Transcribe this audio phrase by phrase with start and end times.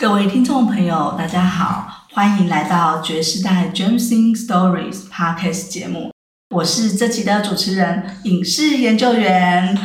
[0.00, 6.10] 各位听众朋友，大家好，欢迎来到爵士代 Gems in Stories Podcast 节目。
[6.54, 9.76] 我是这集的主持人，影视研究员。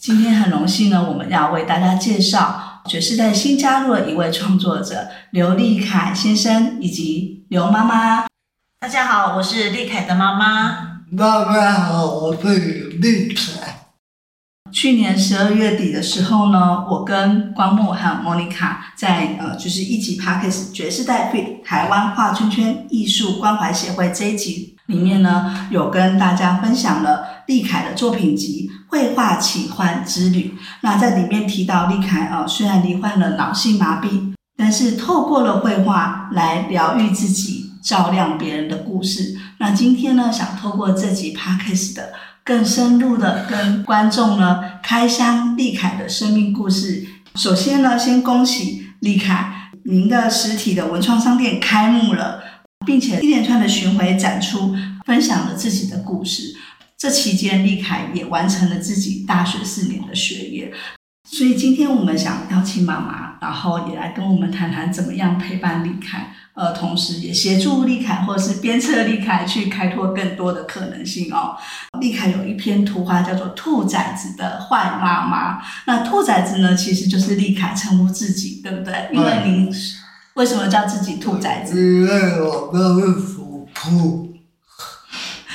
[0.00, 8.24] 今天很荣幸呢，我们要为大家介绍爵士代新加入的一位创作者刘立凯先生以及刘妈妈。
[8.80, 11.02] 大家好，我是立凯的妈妈。
[11.14, 12.48] 大家好，我是
[13.02, 13.71] 立凯。
[14.72, 30.56] 去年十二月底的时候呢，我跟光木还有莫妮卡在呃，就是一集 Podcast 觉世代对台湾画圈圈艺术关怀协会这一集里面呢，有跟大家分享了立凯的作品集《绘画奇幻之旅》。
[30.80, 39.36] 那在里面提到立凯呃，虽然罹患了脑性麻痹，但是透过了绘画来疗愈自己，照亮别人的故事。
[39.58, 42.14] 那今天呢，想透过这集 Parkes 的。
[42.44, 47.06] 更深入的跟观众呢开箱丽凯的生命故事。
[47.36, 52.42] 首先呢，先恭喜丽凯，您的实体的文创商店开幕了，
[52.84, 54.74] 并且一连串的巡回展出，
[55.06, 56.54] 分享了自己的故事。
[56.98, 60.72] 这期间，丽凯也完成了自己大学四年的学业。
[61.28, 66.32] 所以今天我们想邀请妈妈，然后也来跟我们谈谈怎么样陪伴立凯。
[66.54, 71.56] 呃，同时也协助立凯，或者是鞭策立凯去开拓更多的可能性哦。
[71.98, 79.08] 立凯有一篇图画叫做《兔崽子的坏妈妈》，那兔崽子呢，其实就是立凯称呼自己，对不对？
[79.12, 79.74] 因为您
[80.34, 81.74] 为什么叫自己兔崽子？
[81.80, 84.34] 因为我都是属兔，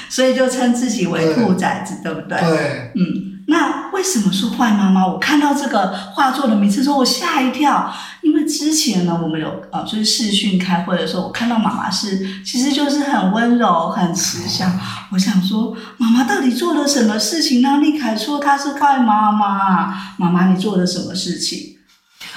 [0.09, 2.39] 所以就称自己为兔崽子，对，对不对？
[2.39, 3.36] 对，嗯。
[3.49, 5.07] 那为什么是坏妈妈？
[5.07, 7.93] 我看到这个画作的名字之后，我吓一跳。
[8.21, 14.77] 因为之前呢，我们有呃，就是视讯开会的时候，我看到妈妈是，其实就是很温柔、很慈祥。
[15.13, 19.95] 我想说，妈妈到底做了什么事情让立凯说她是坏妈妈？
[20.17, 21.76] 妈妈，你做了什么事情？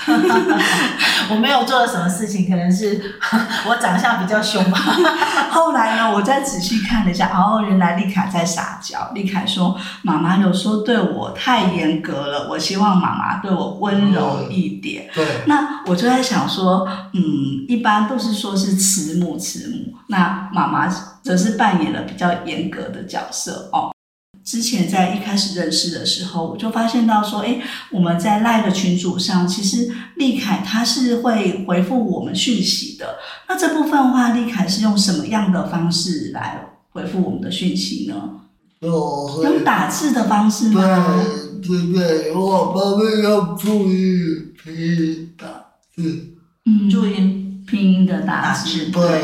[1.30, 3.00] 我没有做了什么事情，可能是
[3.68, 4.78] 我长相比较凶吧。
[5.50, 9.10] 后来呢，我再仔细看了一下，哦，原来丽凯在撒娇。
[9.14, 15.06] 丽凯说：“妈妈有时候对我太严格了，我希望妈妈对我温柔一点。
[15.08, 15.26] 嗯”对。
[15.46, 17.20] 那我就在想说，嗯，
[17.68, 20.88] 一般都是说是慈母慈母，那妈妈
[21.22, 23.92] 则是扮演了比较严格的角色哦。
[24.44, 27.60] 之前在一开始认识的时候，我就发现到说，哎，
[27.92, 33.18] 我们在赖的群组上，其实立凯他是会回复我们讯息的。
[33.48, 38.16] 那这部分的话，立凯是用什么样的方式来回复我们的讯息呢？
[38.80, 40.82] 用打字的方式吗？
[41.62, 45.46] 对对对，我方面要注意拼音打
[45.94, 46.34] 字，
[46.64, 47.12] 嗯，注意
[47.66, 49.22] 拼音的打字，对。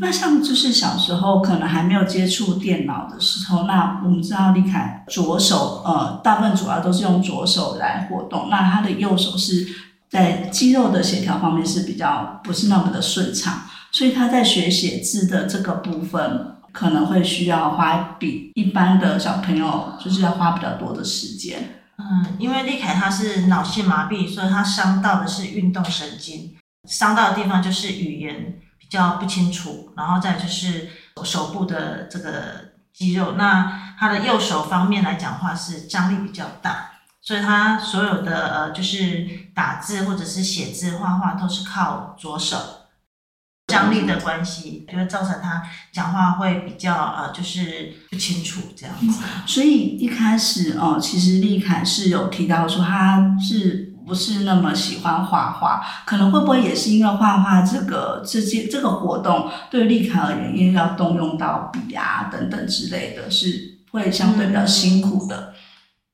[0.00, 9.66] 那像就是小时候可能还没有接触电脑的时候，那我们知道立凯左手呃，大部分主要都是用左手来活动，那他的右手是
[10.08, 21.82] 在肌肉的协调方面是比较不是那么的顺畅，所以他在学写字的这个部分可能会需要花比一般的小朋友就是要花比较多的时间。
[21.98, 26.56] 嗯，因为立凯他是脑性麻痹，所以他伤到的是运动神经，
[26.88, 28.59] 伤到的地方就是语言。
[28.90, 30.88] 比较不清楚，然后再就是
[31.22, 36.90] 手部的这个肌肉，那他的右手方面来讲的话是张力比较大，
[37.22, 42.56] 所以他所有的呃就是打字或者是写字画画都是靠左手，
[43.68, 45.62] 张力的关系就会造成他
[45.92, 49.22] 讲话会比较呃就是不清楚这样子。
[49.46, 53.89] 所以一开始哦，其实立凯是有提到说他是。
[54.10, 65.36] 不是那么喜欢画画，可能会不会也是因为画画这个这些这个活动对立卡而言，因为要动用到笔啊等等之类的，是会相对比较辛苦的。
[65.36, 65.54] 嗯、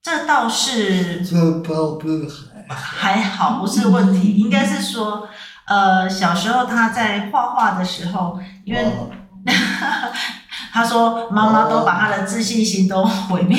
[0.02, 2.28] 这倒是这倒不是
[2.68, 5.26] 还好，不是问题，应该是说，
[5.64, 8.92] 呃，小时候他在画画的时候，因为。
[10.76, 13.56] 哦他说：“妈妈都把他的自信心都毁灭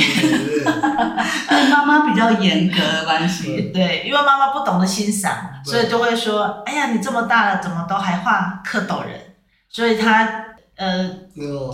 [1.72, 3.72] 妈妈比较严格的关系。
[3.74, 9.20] 对，因为妈妈不懂得欣赏，所以就会说：‘哎呀，你这么大了，怎么都还画蝌蚪人？’
[9.68, 10.30] 所以他
[10.76, 11.10] 呃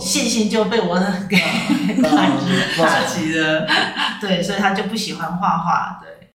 [0.00, 0.98] 信心就被我
[1.28, 3.66] 给打击了。
[4.22, 6.00] 对，所以他就不喜欢画画。
[6.00, 6.30] 对，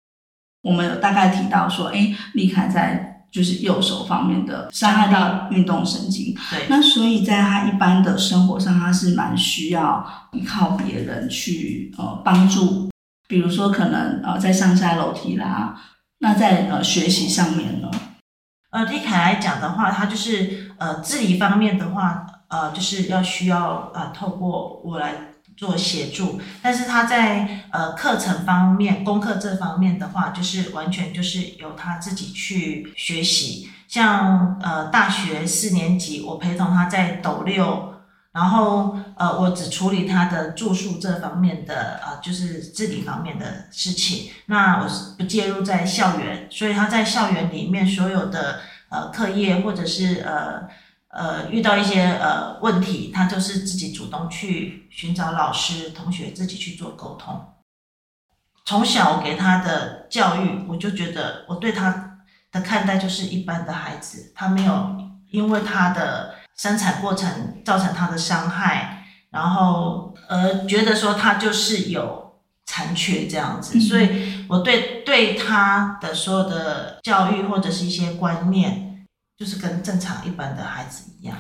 [0.62, 12.90] 我们有大概提到说，哎，立凯在。”就是右手方面的伤害到运动神经，对，那所以在他一般的生活上，他是蛮需要依靠别人去呃帮助，
[13.28, 15.80] 比如说可能呃在上下楼梯啦，
[16.20, 17.90] 那在呃学习上面呢，
[18.72, 25.14] 呃，对凯来讲的话，他就是呃自理方面的话，呃就是要需要呃透过我来
[25.60, 33.70] 做协助，但是他在呃课程方面、功课这方面的话，就是完全就是由他自己去学习。
[33.86, 37.94] 像呃大学四年级，我陪同他在斗六，
[38.32, 50.70] 然后呃我只处理他的住宿这方面的呃就是自理方面的事情，那我是不介入在校园，所以他在校园里面所有的呃课业或者是呃
[51.10, 57.54] 呃遇到一些呃问题，他就是自己主动去寻找老师、同学自己去做沟通。
[58.66, 62.08] 从小我给他的教育，我就觉得我对他。
[62.52, 64.98] 的看待就是一般的孩子，他没有
[65.30, 78.89] 因为他的生产过程造成他的伤害，然后而觉得说他就是有残缺这样子，所以我对对他的所有的教育或者是一些观念，
[79.40, 81.38] 就是跟正常一般的孩子一样，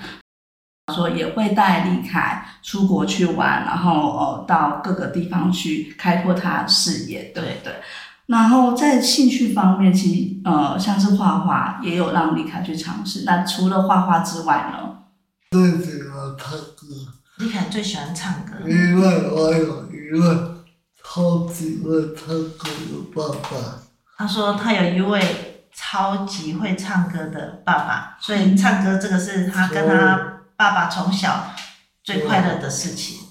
[0.96, 7.76] 说也会带丽凯出国去玩，然后呃到各个地方去开拓他的视野，对对。
[8.28, 13.24] 然后在兴趣方面，其实呃，像是画画，也有让丽凯去尝试。
[13.26, 15.00] 那除了画画之外呢？
[15.52, 16.88] 最喜欢唱歌。
[17.40, 18.54] 丽凯最喜欢唱歌。
[18.66, 20.38] 因为我有一位
[21.04, 23.82] 超级会唱歌的爸爸。
[24.16, 25.49] 他说他有一位
[25.82, 30.20] 超级会唱歌的爸爸，所以唱歌这个是他跟他
[30.58, 31.52] 爸爸从小
[32.04, 33.30] 最快乐的事情。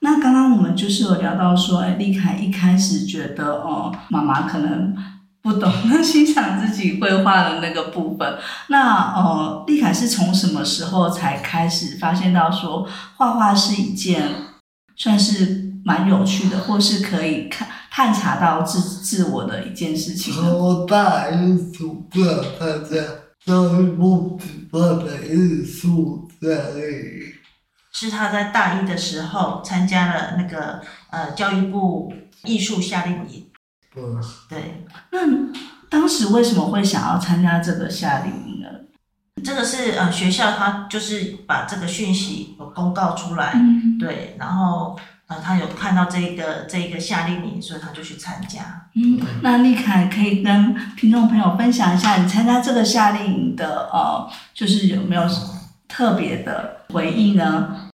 [0.00, 4.96] 那刚刚我们就是有聊到说，哎，丽凯一开始觉得，哦，妈妈可能
[5.42, 8.38] 不懂得欣赏自己绘画的那个部分。
[8.68, 14.22] 那，哦，丽凯是从什么时候才开始发现到说，画画是一件
[14.96, 20.34] 算是蛮有趣的，或是可以看探查到自自我的一件事情？
[20.54, 23.00] 我大一参加
[23.42, 27.32] 教育部举办的艺术夏令营。
[27.92, 32.12] 是他在大一的时候参加了那个呃教育部
[32.44, 33.46] 艺术夏令营。
[33.96, 34.20] 嗯，
[34.50, 34.84] 对。
[35.10, 35.20] 那
[35.88, 38.68] 当时为什么会想要参加这个夏令营呢？
[39.42, 44.98] 这个是呃学校他就是把这个讯息有公告出来，嗯、对，然后
[45.28, 48.88] 呃他有看到这个这个夏令营，所以他就去参加。
[48.94, 55.22] 嗯，那立凯可以跟听众朋友分享一下，你参加这个夏令营的呃，就是有没有
[55.88, 57.88] 特别的回忆呢？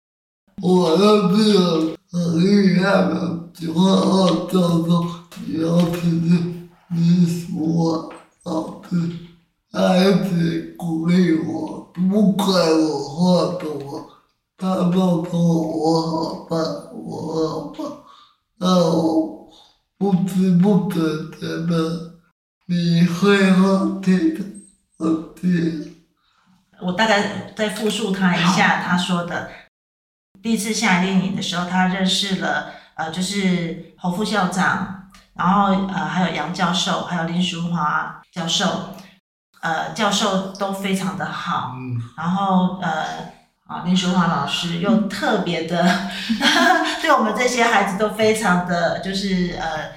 [0.61, 5.07] 我那是个很厉害的，喜欢画教授，
[5.49, 6.39] 尤其是
[6.89, 8.09] 民俗啊
[8.45, 8.97] 老师，
[9.71, 14.07] 他一直鼓励我，不管我画什么，
[14.59, 16.61] 他都说我好棒，
[16.95, 17.93] 我好棒，
[18.59, 19.49] 让我
[19.99, 21.01] 不知不觉
[21.41, 22.19] 觉得
[22.67, 24.45] 你会画挺的，
[24.99, 25.93] 我天！
[26.81, 29.49] 我大概再复述他一下他说的。
[30.43, 38.97] 第一次下来电影的时候，他认识了呃，就是侯副校长，然后呃还有杨教授，还有林淑华教授，
[39.61, 43.33] 呃教授都非常的好，嗯，然后呃
[43.73, 45.83] 啊林淑华老师又特别的，
[47.01, 49.93] 对我们这些孩子都非常的就是呃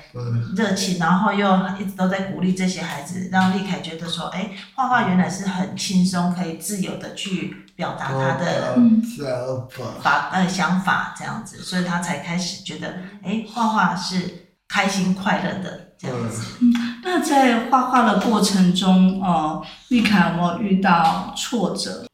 [0.56, 1.48] 热情，然后又
[1.80, 7.58] 一直都在鼓励这些孩子，让丽凯觉得说，哎，画画原来是很轻松，可以自由的去。
[7.76, 9.68] 表达他的想
[10.02, 12.88] 法，呃，想法这样子，所以他才开始觉得，
[13.22, 16.54] 哎，画画是开心快乐的这样子。
[16.62, 16.72] 嗯，
[17.04, 22.06] 那在画画的过程中，呃，丽凯有没有遇到挫折？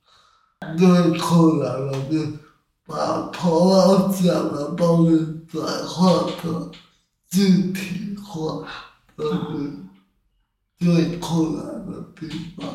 [0.77, 0.87] 最
[1.19, 2.37] 困难的就
[2.85, 6.71] 把头脑想的东西转化成
[7.29, 8.65] 具体化，
[9.17, 9.39] 这是
[10.77, 12.67] 最困难的地方。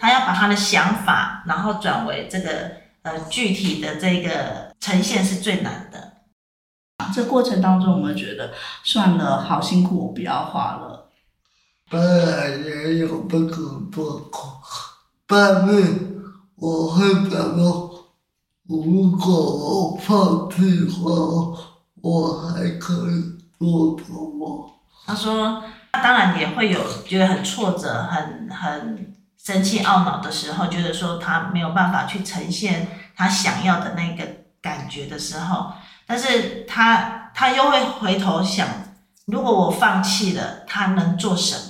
[0.00, 2.70] 他要把他的想法，然后转为这个
[3.02, 6.12] 呃具体的这个呈现是最难的。
[7.14, 8.52] 这过程当中，我们觉得
[8.84, 11.08] 算了，好辛苦，我不要画了。
[11.90, 13.56] 当然也有这个
[13.90, 14.60] 状况，
[15.26, 16.09] 但是
[16.60, 17.90] 我会想说，
[18.68, 21.10] 如果我放弃画，
[22.02, 24.70] 我还可以做什么？
[25.06, 25.62] 他说，
[25.92, 29.14] 他当然也会有觉得很挫折，很很。
[29.42, 32.86] 生气懊恼的时候，觉得说他没有办法去呈现
[33.16, 34.22] 他想要的那个
[34.60, 35.72] 感觉的时候，
[36.06, 38.68] 但是他他又会回头想，
[39.24, 41.56] 如果我放弃了，他能做什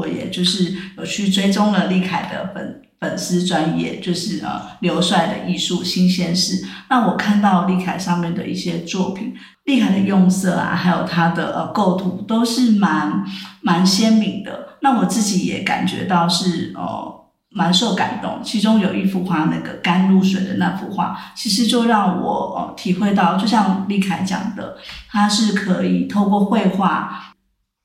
[0.00, 6.66] 我也就是有去追踪了立凯的粉粉丝专业，就是呃刘帅的艺术新鲜事。
[6.88, 13.24] 那我看到立凯上面的一些作品，立凯的用色啊，还有他的呃构图都是蛮
[13.62, 14.76] 蛮鲜明的。
[14.82, 24.76] 那我自己也感觉到是呃蛮受感动，其中有一幅画，那个甘露水的那幅画，其实就让我呃体会到，就像立凯讲的，
[25.08, 27.29] 他是可以透过绘画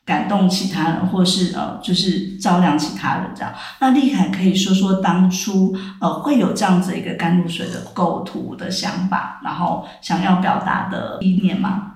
[0.05, 3.53] 感动其他人，或是呃就是照亮其他人这样。
[3.79, 11.93] 那立凯可以说说当初呃会有这样子一个甘露水的构图的想法，然后想要表达的意念吗？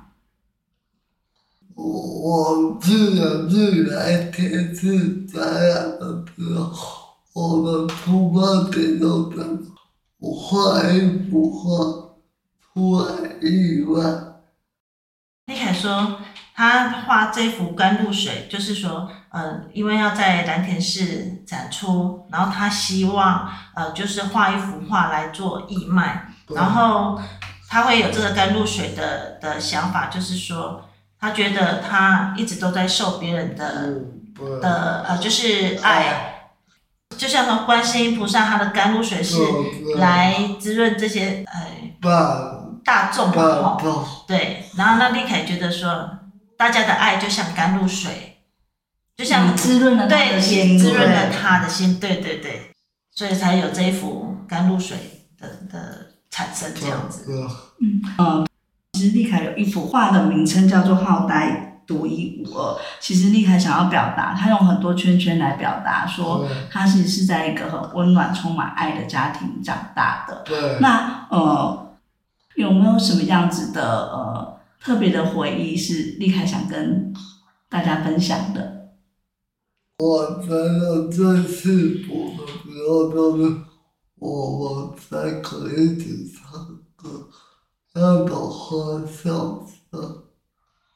[1.75, 6.99] 我我自然自然天是这样的时候。
[7.31, 9.43] 我的出发点都在，
[10.17, 12.17] 我画一幅画，
[12.73, 13.05] 出来
[13.41, 14.01] 意外。
[15.45, 16.17] 立凯说，
[16.59, 27.17] 他画这幅甘露水，就是说，呃，因为要在蓝田市展出，然后他希望，呃，就是画一幅画来做义卖，然后
[27.69, 30.83] 他会有这个甘露水的的想法，就是说，
[31.17, 33.93] 他觉得他一直都在受别人的
[34.61, 36.35] 的呃，就是爱。
[37.17, 39.37] 就像说观世音菩萨，他的甘露水是
[39.95, 41.67] 来滋润这些呃
[42.83, 43.29] 大众
[43.61, 43.77] 嘛，
[44.27, 44.65] 对。
[44.77, 46.18] 然后那立凯觉得说，
[46.59, 48.41] 大家的爱就像甘露水，
[49.15, 52.71] 就像滋润了对的心，滋润了他的心，对对对，
[53.15, 54.97] 所以才有这一幅甘露水
[55.39, 57.25] 的的产生这样子。
[57.79, 58.47] 嗯嗯，
[58.91, 61.65] 其实丽凯有一幅画的名称叫做《好呆》。
[61.89, 62.77] 独一无二。
[62.99, 70.43] 其实丽凯想要表达，他用很多圈圈来表达，说他其实是在一个很温暖、充满爱的家庭长大的。
[70.45, 70.77] 对。
[70.79, 71.95] 那呃，
[72.53, 77.13] 有没有什么样子的呃特别的回忆是立凯想跟
[77.67, 78.77] 大家分享的？
[80.00, 83.57] 我觉得最幸福的时候就是
[84.15, 87.27] 我们才可以一起唱歌，
[87.93, 90.24] 那种欢笑声。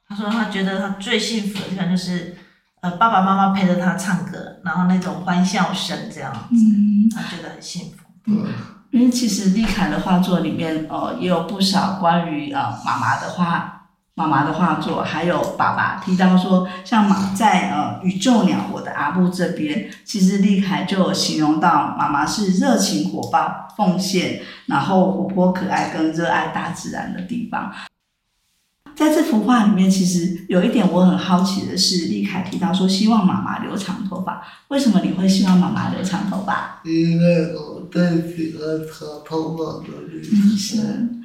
[0.08, 2.38] 他说他觉得他最幸福的地方就是，
[2.82, 8.06] 呃，爸爸妈妈陪着他唱歌，然后那种欢笑声这样子，嗯、他觉得很幸福。
[8.28, 8.46] 嗯，
[8.94, 27.72] 因为其实丽凯的画作里面，呃，也有不少关于呃妈妈的画，妈妈的画作，还有爸爸提到说，像马在呃宇宙鸟我的阿布这边，其实丽凯就有形容到妈妈是热情火爆、奉献，然后活泼可爱跟热爱大自然的地方。
[28.96, 36.82] 在这幅画里面，其实有一点我很好奇的是，立凯提到说希望妈妈留长头发，为什么你会希望妈妈留长头发？
[36.86, 38.02] 因为我最
[38.36, 40.24] 喜欢长头发的女
[40.56, 41.22] 生。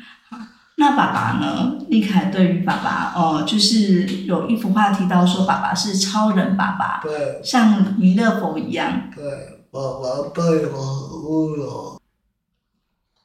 [0.81, 1.75] 那爸爸呢？
[1.89, 9.11] 立凯对于爸爸，哦，就是有一幅画提到说，爸爸是超人爸爸，对，像弥勒佛一样。
[9.13, 9.25] 对，
[9.73, 11.98] 爸爸对我很温柔。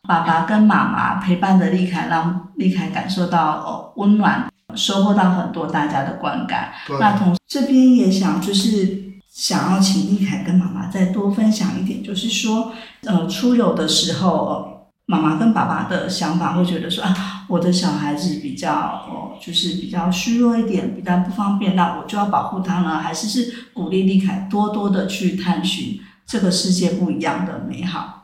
[0.06, 6.74] 爸爸跟妈妈陪伴着丽凯，让丽凯感受到哦温暖，收获到很多大家的观感。
[7.00, 12.74] 那同这边也想就是想要请丽凯跟妈妈再多分享一点，就是说，
[13.06, 28.23] 呃，出游的时候，呃，妈妈跟爸爸的想法会觉得说啊，我的小孩子比较哦，就是比较虚弱一点，比较不方便，那我就要保护他呢，还是是鼓励丽凯多多的去探寻这个世界不一样的美好。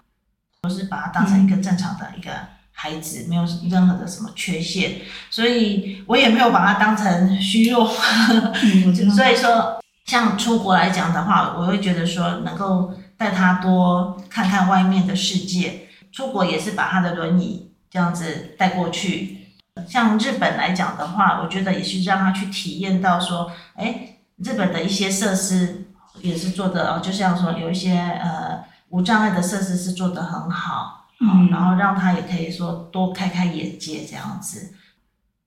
[0.64, 2.32] 我是把他当成一个正常的一个
[2.74, 4.96] 孩子，没有任何的什么缺陷，
[5.30, 7.88] 所以我也没有把他当成虚弱。
[9.16, 15.88] 所以说，像出国来讲的话，我会觉得说能够带他多看看外面的世界。
[16.12, 19.38] 出国也是把他的轮椅这样子带过去。
[19.88, 25.88] 像日本来讲的话，我觉得也是让他去体验到说，哎，日本的一些设施
[26.22, 28.68] 也是做的哦，就像说有一些呃。
[28.90, 34.74] 无障碍的设施是做得很好，嗯，然后让他也可以说多开开眼界这样子。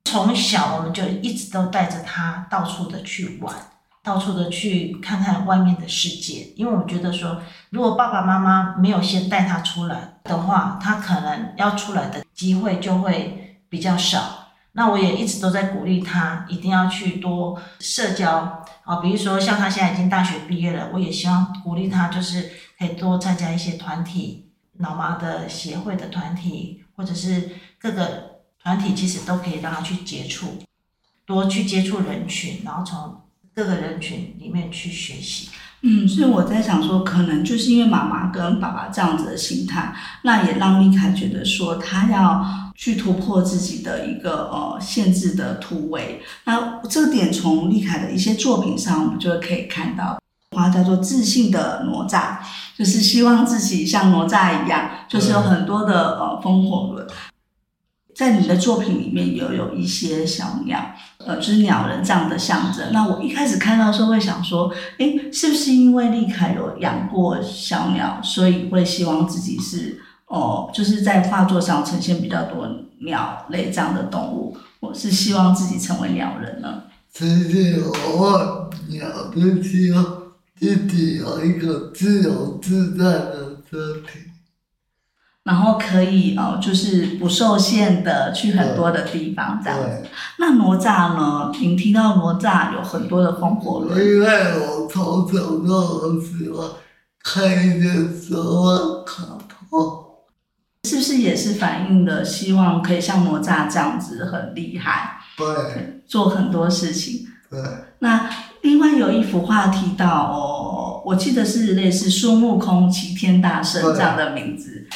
[0.04, 3.54] 从小我们就一直都带着他到处的去玩，
[4.02, 6.52] 到处的去看看外面的世界。
[6.56, 14.41] 因为我们觉得说，如果爸爸妈妈没有先带他出来的话，他可能要出来的机会就会比较少。
[14.75, 30.62] 那我也一直都在鼓励他，一定要去多社交啊，比如说像他现在已经大学毕业了，我也希望鼓励他，就是可以多参加一些团体，脑麻的协会的团体，或者是各个团体，其实都可以让他去接触，
[31.26, 33.21] 多去接触人群，然后从
[33.55, 35.50] 各个人群里面去学习。
[35.83, 42.45] 嗯，所以我在想说，可能就是因为妈妈跟爸爸这样子的心态，那也让丽凯觉得说他要。
[42.75, 50.19] 去突破自己的一个呃限制的突围，那这个点从丽凯的一些作品上，我们就可以看到，
[50.57, 52.39] 话叫做自信的哪吒，
[52.77, 57.07] 就是希望自己像哪吒一样，就是有很多的呃风火轮。
[58.23, 60.79] 在你的作品里面也有有一些小鸟，
[61.19, 62.93] 呃，就是鸟人这样的象征。
[62.93, 72.67] 那我一开始看到的时候会想说，诶，是不是因为立凯有养过小鸟，所以会希望自己是哦、就是在画作上呈现比较多
[73.00, 76.85] 鸟类这样的动物，我是希望自己成为鸟人呢？
[77.12, 77.83] 其实
[78.17, 80.05] 我鸟的希望
[80.59, 84.32] 自己有一个自由自在的身体。
[85.44, 90.06] 然后可以哦，就是不受限的去很多的地方这样子。
[90.38, 91.50] 那哪吒呢？
[91.61, 93.99] 您听到哪吒有很多的风火轮。
[93.99, 94.26] 因为
[94.61, 96.68] 我从小就很喜欢
[97.25, 97.88] 看一些
[98.32, 99.25] 动漫卡
[99.68, 100.04] 通。
[100.84, 105.18] 是不是也是反映的希望可以像哪吒这样子很厉害？
[105.37, 106.02] 对。
[106.06, 107.26] 做很多事情。
[107.50, 107.61] 对。
[107.99, 108.30] 那
[108.62, 114.87] 另外有一幅画提到哦，我记得是类似孙悟空齐天大圣这样的名字。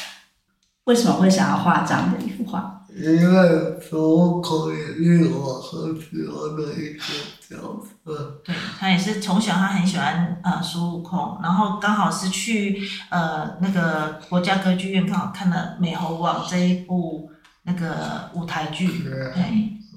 [0.86, 2.72] 为什么会想要画这样的一幅画？
[2.98, 7.02] 因为孙悟空也是我很喜欢的一个
[7.46, 7.56] 角
[8.04, 8.40] 色。
[8.42, 17.30] 对，他也是从小他很喜欢呃孙悟空，然后刚好是去呃那个国家歌剧院刚好看了《美猴王》这一部
[17.64, 19.12] 那个舞台剧，对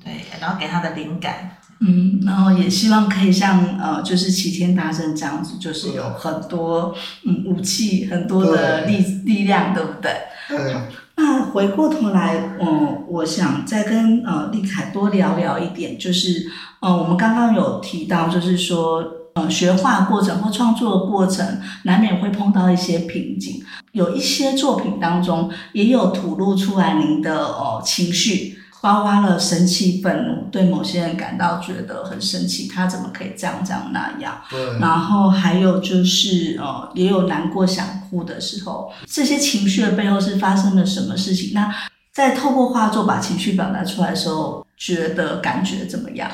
[0.04, 1.56] 对，然后给他的灵感。
[1.82, 6.94] 嗯，然后也希望可以像呃，就是齐天大圣这样子，就是有很多
[7.26, 10.12] 嗯武器，很多的力力量，对不对？
[10.58, 10.82] 好。
[11.16, 19.04] 那回过头来，嗯，我想再跟呃丽凯多聊聊一点，就是呃，我们刚刚有提到，就是说
[19.36, 28.59] 呃，学画过程或创作的过程，难免会碰到一些瓶颈，有一些作品当中也有吐露出来您的呃情绪。
[28.82, 34.42] 包括了生气、愤怒，对某些人感到觉得很生气，他怎么可以这样这样那样？
[34.50, 34.80] 对。
[34.80, 41.52] 然后还有就是呃，也有难过、想哭的时候，这些情绪的背后是发生了什么事情？
[41.54, 41.70] 那
[42.14, 46.32] 在透过画作把情绪表达出来的时候，觉得感觉怎么样？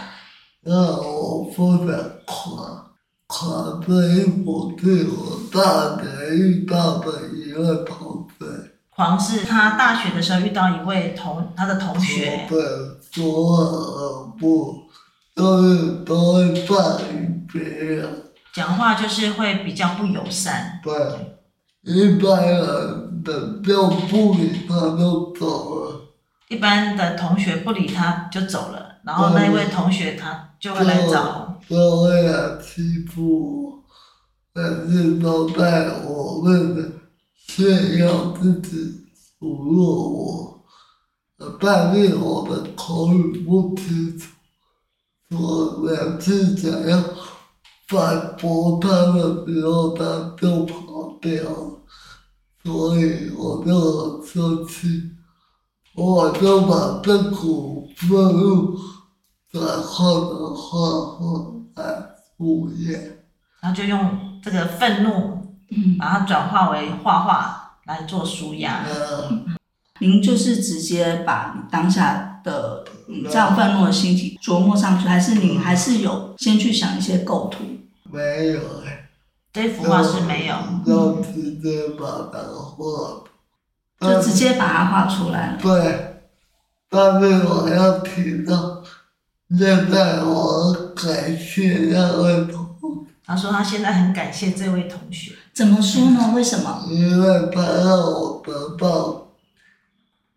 [0.63, 2.85] 那我不能夸
[3.27, 7.85] 夸这一幅对我大学遇到的一个。
[8.95, 12.63] 黄是他大学的时候遇到一位同他的同学，对，
[13.11, 14.83] 说话不
[15.35, 16.97] 都是都会骂
[17.51, 18.07] 别人，
[18.53, 20.79] 讲话就是会比较不友善。
[20.81, 20.93] 对，
[21.81, 26.01] 一般人的就不理他就走了。
[26.47, 33.83] 一般的同学不理他就走了，然后那一位同学他就会来找，就会来欺负我，
[34.53, 36.81] 但是都在我们的。
[37.47, 39.05] 炫耀自己
[39.39, 40.65] 数落我，
[41.61, 44.27] 但是我的口语不清楚，
[45.29, 47.01] 我每次想要
[47.87, 51.81] 反驳他的时候，他就跑掉了，
[52.63, 55.11] 所以我就很生气，
[55.95, 58.77] 我就把这股愤怒
[59.51, 62.99] 转换成画画来敷衍，
[63.61, 65.34] 然后就用这个愤怒。
[65.69, 68.83] 嗯，把它转化为画画来做舒压。
[68.87, 69.55] 嗯，
[69.99, 72.83] 您就是直接把你当下的
[73.31, 77.63] 这样愤怒的心情琢磨上去，还是你还是有先去想一些构图？
[78.11, 79.09] 没有哎，
[79.53, 80.55] 这幅画是没有。
[80.85, 83.23] 就直接把它画，
[83.99, 85.57] 就直接把它画出来了。
[85.61, 86.21] 对，
[86.89, 88.83] 但是我要提到，
[89.57, 93.11] 现在我感谢那位同学。
[93.25, 95.33] 他说他现在很感谢这位同学。
[95.55, 96.33] 怎么说呢？
[96.35, 96.83] 为什么？
[96.89, 99.27] 因为他让我得到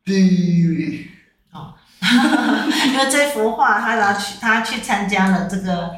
[0.05, 1.07] 第一名。
[1.53, 1.75] 哦，
[2.87, 5.91] 因为这幅画，他拿去，他去参加了这个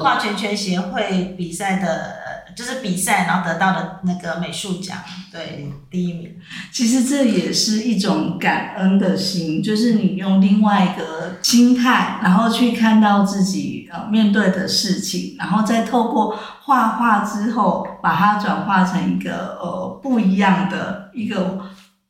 [0.00, 2.17] 画圈圈协会比赛的，
[2.58, 4.98] 就是比赛，然后得到的那个美术奖，
[5.30, 6.34] 对，第一名。
[6.72, 16.36] 其实这也是一种感恩的心，就是你用另外一个心态，然后去看到自己呃面对的事情，然后再透过。
[16.68, 21.58] 画画之后，把它转化成一个呃不一样的一个，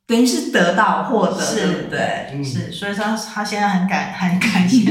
[0.04, 2.30] 等于是得到获得，是对不对？
[2.32, 4.88] 嗯、是，所以说他现在很感很感谢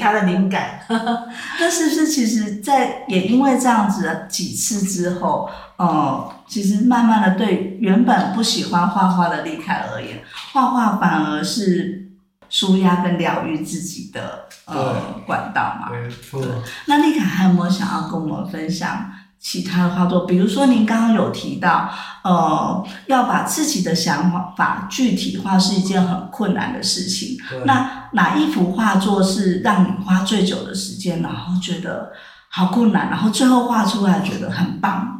[0.00, 0.80] 他的灵感。
[1.60, 10.20] 那是不是其实，在也因为这样子几次之后，呃，其实慢慢的对原本不喜欢画画的丽凯而言，
[10.52, 12.06] 画画反而是。
[12.52, 16.44] 舒压跟疗愈自己的呃管道嘛，没错。
[16.86, 19.08] 那丽凯还有没有想要跟我们分享
[19.40, 20.26] 其他的画作？
[20.26, 21.88] 比如说您刚刚有提到，
[22.22, 27.38] 呃，要把自己的想法具体化是一件很困难的事情。
[27.64, 32.12] 那哪一幅画作是让你花最久的时间，然后觉得
[32.50, 35.16] 好困难，然后最后画出来觉得很棒？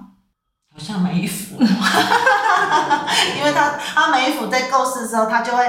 [0.73, 1.57] 好像没一幅。
[3.39, 5.65] 因为他他每一幅在构思的时候，他就会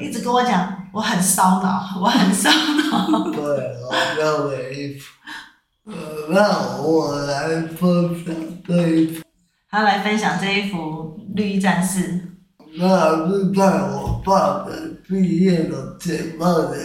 [0.00, 3.30] 一直跟我讲，我很烧脑，我很烧脑。
[3.30, 3.42] 对，
[3.82, 5.10] 我要每一幅。
[5.90, 9.24] 呃，那我来分享这一幅。
[9.68, 12.00] 他来分享这一幅《绿衣战士》。
[12.78, 16.80] 那是在我爸的毕业的前半年，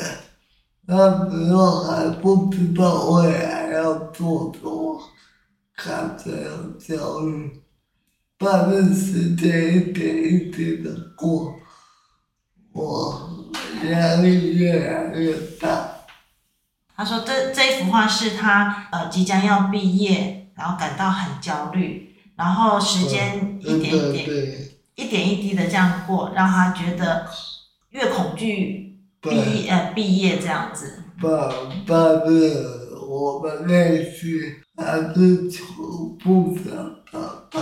[0.88, 5.00] 那时候还不知道未来要做什么，
[5.76, 7.62] 看着很焦虑，
[8.40, 11.54] 但是时间一点一点的过，
[12.74, 13.30] 我
[13.88, 15.95] 压力越来越大。
[16.96, 27.28] 他说这：“这这一幅画是他呃即将要毕业，然后感到很焦虑，然后时间一点一点。”一点一滴的这样过，让他觉得
[27.90, 31.04] 越恐惧毕业呃毕业这样子。
[31.22, 31.50] 爸
[31.86, 35.66] 爸是我们内心还是求
[36.24, 36.74] 不想
[37.12, 37.60] 长大。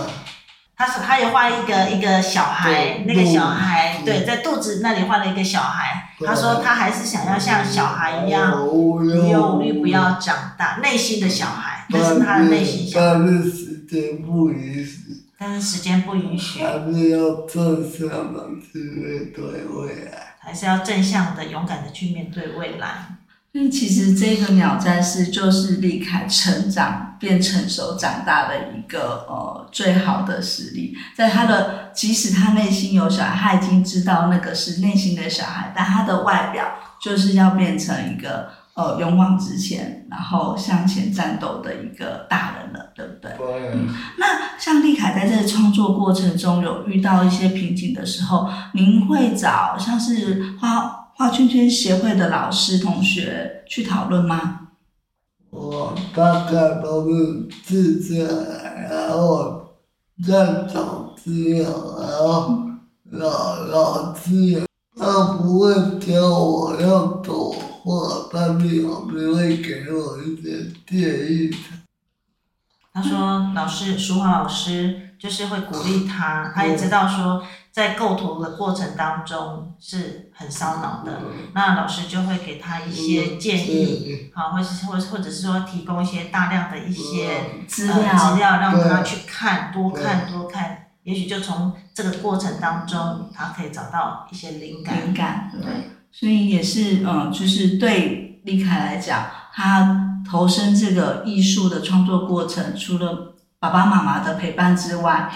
[0.76, 6.10] 他是他也画一个一个小孩，那个小孩对，在肚子那里画了一个小孩。
[6.24, 13.06] 他说他还是想要像小孩一样无忧无虑，不要长大，内心的小孩，那是他的内心小孩。
[13.14, 14.98] 但是时间不允许。
[15.36, 18.40] 但是时间不允许，还是要正向的
[18.72, 22.88] 去面对未来，还是要正向的、勇敢的去面对未来。
[23.52, 30.94] 那其实这个鸟战士就是立凯成长变成熟长大的一个呃最好的实力。
[31.16, 36.64] 在他的即使他内心有小孩，他已经知道那个是内心的小孩，但他的外表
[37.00, 38.50] 就是要变成一个。
[38.76, 43.30] 呃，勇往直前，然后向前战斗的一个大人了，对不对？
[43.38, 43.70] 对。
[43.72, 43.86] 嗯，
[44.18, 54.62] 那像丽凯在这个创作过程中有遇到一些瓶颈的时候，您会找像是画画圈圈协会的老师同学去讨论吗？
[55.54, 59.64] 我大概都是自己，然后
[60.26, 61.64] 再找资料，
[62.00, 62.58] 然后
[63.12, 67.54] 老老师他不会教我要走。
[67.84, 71.54] 我当面老师会给我一些建议。
[72.92, 77.42] 他说：“老师，书画老师就是会鼓励他，他也知道说
[77.74, 81.22] 在构图的过程当中是很烧脑的，
[81.54, 95.06] 那老师就会给他一些建议，好，或是或或者是说提供一些大量的一些资料，呃，资料让他去看，多看多看，也许就从这个过程当中，他可以找到一些灵感。
[95.06, 105.28] 灵感，对。”所以也是，嗯，就是对立凯来讲，他投身这个艺术的创作过程，除了爸爸妈妈的陪伴之外，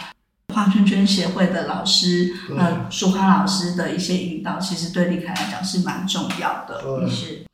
[0.58, 7.08] 画圈圈协会的老师，呃，舒华老师的一些引导，其实对李凯来讲是蛮重要的。
[7.08, 7.44] 是。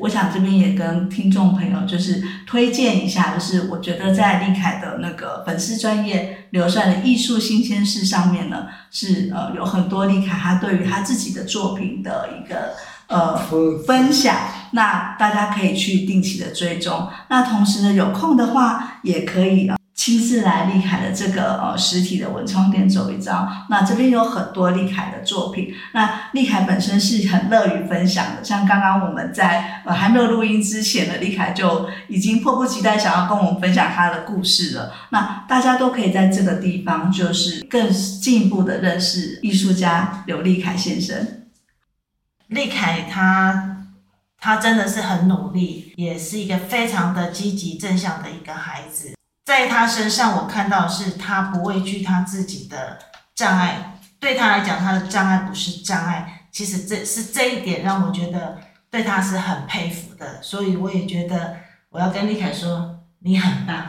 [0.00, 12.72] 我想这边也跟听众朋友就是推荐一下，就是我觉得在李凯的那个粉丝专业流传的艺术新鲜事上面呢，是呃有很多李凯他对于他自己的作品的一个
[13.06, 13.36] 呃
[13.86, 14.36] 分享，
[14.72, 17.08] 那大家可以去定期的追踪。
[17.28, 19.76] 那同时呢，有空的话也可以啊。
[20.00, 25.74] 亲自来立凯的这个呃实体的文创店走一遭，那这边有很多立凯的作品。
[25.92, 34.90] 那立凯本身是很乐于分享的，像刚刚我们在呃还没有录音之前的立凯就已经迫不及待想要跟我们分享他的故事了。
[35.10, 41.42] 那大家都可以在这个地方就是更进一步的认识艺术家刘立凯先生。
[42.46, 43.84] 立凯他
[44.38, 49.12] 他真的是很努力，也是一个非常的积极正向的一个孩子。
[49.50, 52.96] 在他身上，我看到是他不畏惧他自己的
[53.34, 53.98] 障碍。
[54.20, 56.42] 对他来讲，他的障碍不是障碍。
[56.52, 58.58] 其实这是这一点让我觉得
[58.92, 60.40] 对他是很佩服的。
[60.40, 61.56] 所以我也觉得
[61.88, 63.86] 我要跟李凯说，你很棒。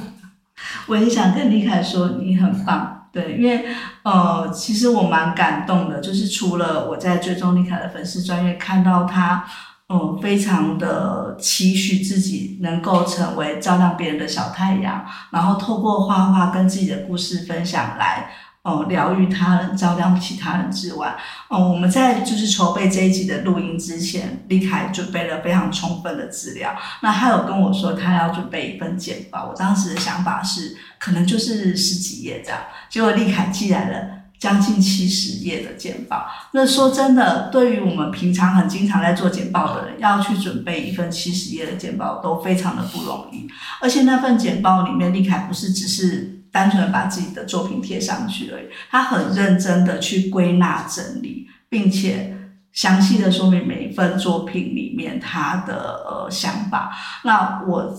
[0.88, 3.08] 我也想跟李凯说，你很棒。
[3.10, 3.64] 对，因为
[4.02, 9.42] 呃，其实我蛮感动的，就是除了我在追踪李凯的粉丝专业看到他。
[9.88, 18.28] 嗯，非常的期许自己能够成为照亮别人的小太阳，然后透过画画跟自己的故事分享来，
[18.62, 21.16] 哦、嗯，疗愈他人、照亮其他人之外，
[21.50, 26.74] 嗯，我们在就是筹备这一集的录音之前，立凯准备了非常充分的资料。
[27.02, 34.15] 那他有跟我说他要准备一份简报，我当时的想法是可能就是十几页这样，结果立凯寄来了。
[34.38, 43.48] 将近七十页的简报，那说真的，对于我们平常很经常在做简报的人，要去准备一份七十页的简报，都非常的不容易。
[43.80, 52.36] 而且那份简报里面，立凯不是只是单纯把自己的作品贴上去而已，他很认真的去归纳整理，并且
[52.72, 56.94] 详细的说明每一份作品里面他的呃想法。
[57.24, 57.96] 那我。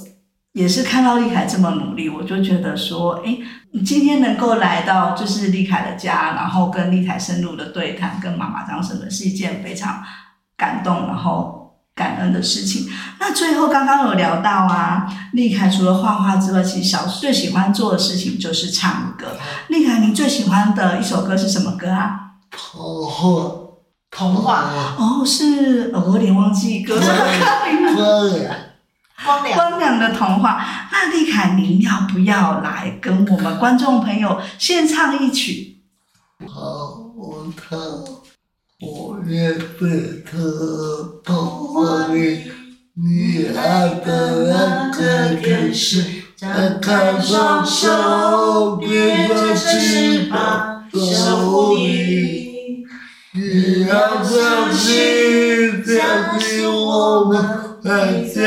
[0.57, 3.37] 也是看到立凯这么努力，我就觉得说，哎，
[3.73, 10.01] 你今天能够来到就是立凯的家，然后跟立凯深入的对谈，跟妈妈这样什么，是一件非常
[10.57, 12.91] 感动，然后感恩的事情。
[13.19, 19.37] 那最后刚刚有聊到啊，立凯除了画画之外，其实小最喜欢做的事情就是唱歌。
[19.67, 22.19] 立凯，你最喜欢的一首歌是什么歌啊？
[22.49, 23.51] 童话。
[24.09, 24.63] 童话。
[24.97, 27.11] 哦，是，我有点忘记歌手
[27.69, 28.49] 名字。
[29.27, 30.63] 光良，光良的童话。
[30.89, 35.81] 那立凯，您要不要来跟我们观众朋友献唱一曲？
[36.47, 37.77] 好，我唱。
[38.79, 40.37] 我也被这
[41.25, 42.43] 童话里，
[42.93, 46.05] 你爱的那个天使，
[46.37, 52.85] 张开双手，变成翅膀，守护你。
[53.33, 57.66] 你要相信，相信我们。
[57.87, 58.41] 在这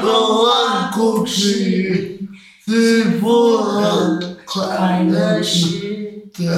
[0.00, 2.28] 童话故事里，
[2.64, 6.48] 幸福和快乐是结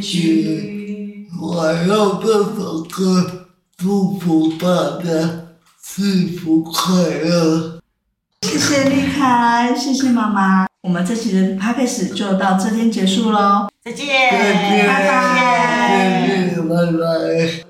[0.00, 1.26] 局。
[1.42, 5.48] 我用这首歌祝福大家
[5.82, 7.80] 幸福快乐。
[8.42, 10.68] 谢谢丽凯，谢谢妈妈。
[10.82, 14.06] 我们这期的 Podcast 就到这边结束喽，再见，
[14.86, 17.69] 拜拜，拜拜。